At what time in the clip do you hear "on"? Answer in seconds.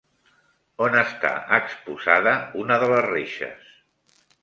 0.85-0.97